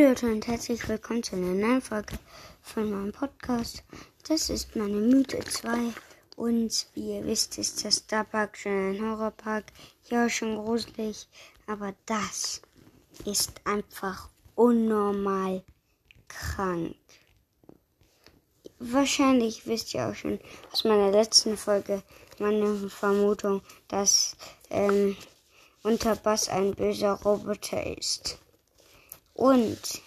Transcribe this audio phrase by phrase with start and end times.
[0.00, 2.16] Leute und herzlich willkommen zu einer neuen Folge
[2.62, 3.82] von meinem Podcast.
[4.28, 5.92] Das ist meine Mythe 2
[6.36, 9.64] und wie ihr wisst ist der Starpark schon ein Horrorpark.
[10.08, 11.26] Ja, schon gruselig,
[11.66, 12.62] aber das
[13.24, 15.64] ist einfach unnormal
[16.28, 16.94] krank.
[18.78, 20.38] Wahrscheinlich wisst ihr auch schon
[20.70, 22.04] aus meiner letzten Folge
[22.38, 24.36] meine Vermutung, dass
[24.70, 25.16] ähm,
[25.82, 28.38] Unterbass ein böser Roboter ist.
[29.38, 30.02] Und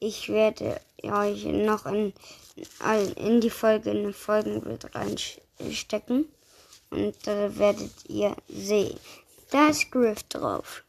[0.00, 2.14] ich werde euch noch in,
[3.16, 6.24] in die Folge ein Folgenbild reinstecken.
[6.88, 8.98] Und da werdet ihr sehen.
[9.50, 10.82] Da ist Griff drauf.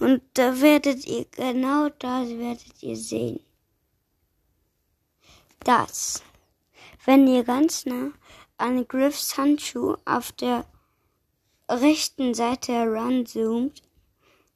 [0.00, 3.38] Und da werdet ihr, genau das werdet ihr sehen.
[5.60, 6.24] Das.
[7.04, 8.10] Wenn ihr ganz nah
[8.56, 10.66] an Griffs Handschuh auf der
[11.68, 13.80] rechten Seite heranzoomt,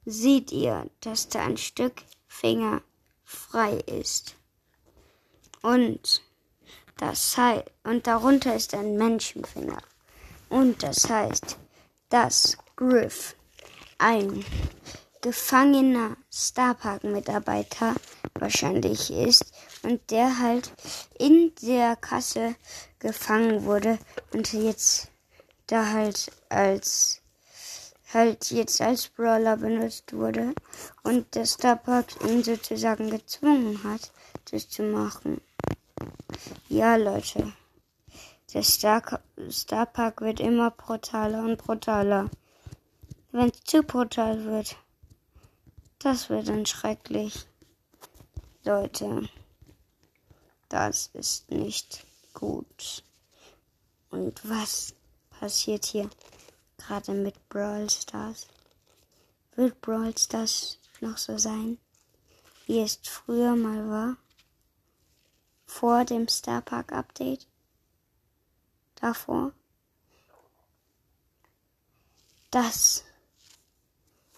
[0.06, 2.80] seht ihr, dass da ein Stück Finger
[3.24, 4.36] frei ist.
[5.62, 6.22] Und
[6.96, 9.82] das heißt, und darunter ist ein Menschenfinger.
[10.48, 11.58] Und das heißt,
[12.08, 13.34] dass Griff
[13.98, 14.44] ein
[15.20, 17.94] gefangener Starpark-Mitarbeiter
[18.34, 20.72] wahrscheinlich ist und der halt
[21.18, 22.54] in der Kasse
[23.00, 23.98] gefangen wurde
[24.32, 25.08] und jetzt
[25.66, 27.22] da halt als
[28.12, 30.54] halt jetzt als Brawler benutzt wurde
[31.02, 34.12] und der Starpark ihn sozusagen gezwungen hat,
[34.50, 35.40] das zu machen.
[36.68, 37.52] Ja, Leute.
[38.52, 42.30] Der Star Starpark wird immer brutaler und brutaler.
[43.32, 44.76] Wenn es zu brutal wird,
[45.98, 47.46] das wird dann schrecklich.
[48.64, 49.28] Leute,
[50.68, 53.04] das ist nicht gut.
[54.10, 54.94] Und was
[55.38, 56.08] passiert hier?
[56.86, 58.46] Gerade mit Brawl Stars.
[59.54, 61.78] Wird Brawl Stars noch so sein,
[62.66, 64.16] wie es früher mal war?
[65.66, 67.46] Vor dem Star Park Update?
[68.96, 69.52] Davor?
[72.50, 73.04] Das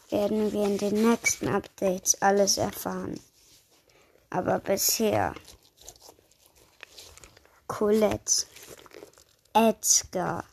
[0.09, 3.21] werden wir in den nächsten Updates alles erfahren.
[4.31, 5.35] Aber bisher
[7.67, 8.47] Colette,
[9.53, 10.45] Edgar,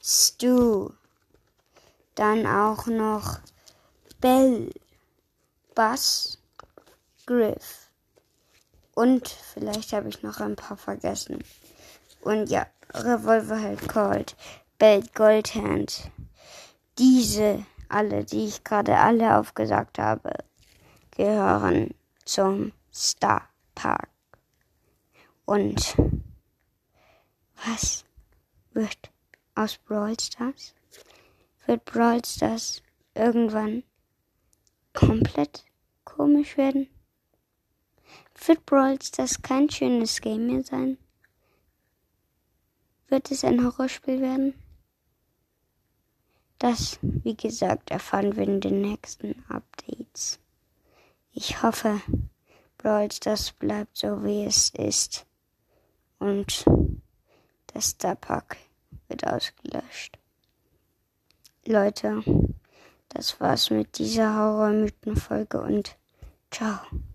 [0.00, 0.92] Stu,
[2.14, 3.40] dann auch noch
[4.20, 4.70] Bell,
[5.74, 6.38] Bass,
[7.26, 7.90] Griff.
[8.94, 11.42] Und vielleicht habe ich noch ein paar vergessen.
[12.20, 14.36] Und ja, Revolver halt Cold,
[14.78, 16.10] Bell Goldhand.
[16.98, 20.32] Diese alle, die ich gerade alle aufgesagt habe,
[21.10, 21.94] gehören
[22.24, 24.08] zum Star Park.
[25.44, 25.96] Und
[27.66, 28.04] was
[28.72, 29.10] wird
[29.54, 30.74] aus Brawl Stars?
[31.66, 32.82] Wird Brawl Stars
[33.14, 33.82] irgendwann
[34.92, 35.64] komplett
[36.04, 36.88] komisch werden?
[38.46, 40.98] Wird Brawl Stars kein schönes Game mehr sein?
[43.08, 44.54] Wird es ein Horrorspiel werden?
[46.58, 50.38] Das, wie gesagt, erfahren wir in den nächsten Updates.
[51.32, 52.00] Ich hoffe,
[52.78, 55.26] Brawl Stars bleibt so, wie es ist.
[56.18, 56.64] Und
[57.74, 58.56] der Starpack
[59.08, 60.21] wird ausgelöscht.
[61.72, 62.22] Leute,
[63.08, 65.96] das war's mit dieser Horrormythen-Folge und
[66.50, 66.80] ciao.